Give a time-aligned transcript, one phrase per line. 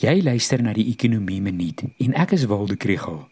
[0.00, 3.26] Jy luister na die Ekonomie Minuut en ek is Waldo Krugel.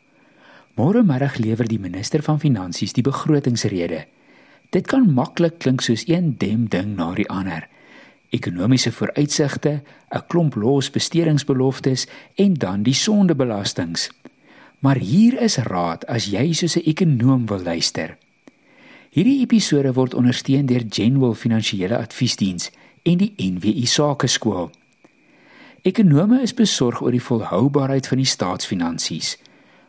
[0.76, 4.02] Môre middag lewer die minister van Finansies die begrotingsrede.
[4.68, 7.64] Dit kan maklik klink soos een dem ding na die ander.
[8.36, 9.80] Ekonomiese vooruitsigte,
[10.12, 14.10] 'n klomp los bestedingsbeloftes en dan die sondebelastings.
[14.80, 18.18] Maar hier is raad as jy soos 'n ekonom wil luister.
[19.10, 22.70] Hierdie episode word ondersteun deur Genwell Finansiële Adviesdiens
[23.02, 24.70] en die NWI Sakeskool.
[25.82, 29.36] Ekonome is besorg oor die volhoubaarheid van die staatsfinansies.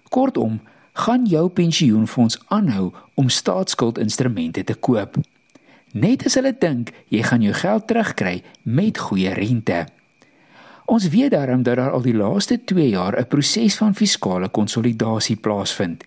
[0.09, 0.61] Kortom,
[1.03, 5.17] gaan jou pensioenfonds aanhou om staatsskuldinstrumente te koop?
[5.91, 9.83] Net as hulle dink jy gaan jou geld terugkry met goeie rente.
[10.91, 15.35] Ons weet daarom dat daar al die laaste 2 jaar 'n proses van fiskale konsolidasie
[15.35, 16.03] plaasvind.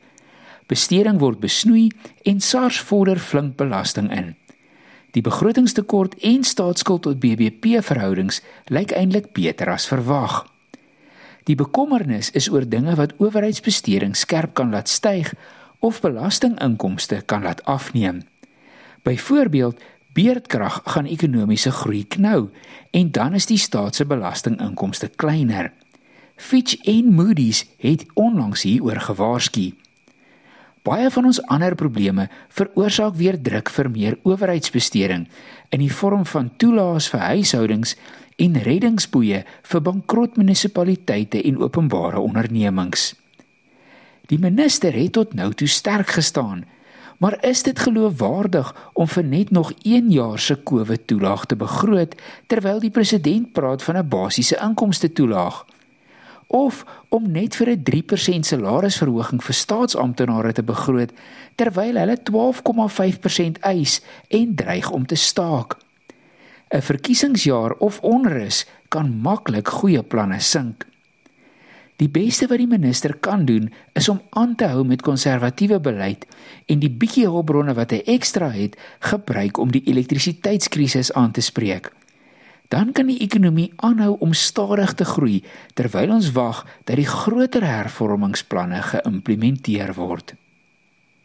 [0.66, 1.90] Besteding word besnoei
[2.22, 4.36] en SARS vorder flink belasting in.
[5.14, 10.42] Die begrotingstekort en staatsskuld tot BBP verhoudings lyk eintlik beter as verwag.
[11.46, 15.30] Die bekommernis is oor dinge wat owerheidsbesteding skerp kan laat styg
[15.78, 18.24] of belastinginkomste kan laat afneem.
[19.06, 19.78] Byvoorbeeld,
[20.14, 22.48] beerdkrag gaan ekonomiese groei knou
[22.90, 25.70] en dan is die staat se belastinginkomste kleiner.
[26.36, 29.70] Fitch en Moody's het onlangs hieroor gewaarsku.
[30.84, 35.22] Baie van ons ander probleme veroorsaak weer druk vir meer owerheidsbesteding
[35.72, 37.94] in die vorm van toelaas vir huishoudings
[38.44, 43.14] en reddingsboeie vir bankrot munisipaliteite en openbare ondernemings.
[44.28, 46.66] Die minister het tot nou toe sterk gestaan,
[47.16, 52.12] maar is dit geloofwaardig om vir net nog 1 jaar se COVID toelaag te begroot
[52.46, 55.64] terwyl die president praat van 'n basiese inkomste toelaag?
[56.46, 61.12] Of om net vir 'n 3% salarisverhoging vir staatsamptenare te begroot
[61.54, 65.76] terwyl hulle 12,5% eis en dreig om te staak.
[66.70, 70.86] 'n Verkiesingsjaar of onrus kan maklik goeie planne sink.
[71.96, 76.26] Die beste wat die minister kan doen is om aan te hou met konservatiewe beleid
[76.66, 81.92] en die bietjie hulpbronne wat hy ekstra het gebruik om die elektrisiteitskrisis aan te spreek
[82.68, 85.42] dan kan die ekonomie aanhou om stadig te groei
[85.74, 90.34] terwyl ons wag dat die groter hervormingsplanne geïmplementeer word.